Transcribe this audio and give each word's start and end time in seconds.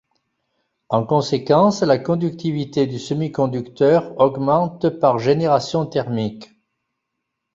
En 0.89 1.05
conséquence, 1.05 1.83
la 1.83 1.99
conductivité 1.99 2.87
du 2.87 2.97
semi-conducteur 2.97 4.19
augmente 4.19 4.89
par 4.89 5.19
génération 5.19 5.85
thermique. 5.85 6.49